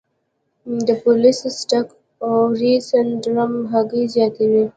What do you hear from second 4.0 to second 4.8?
زیاتوي.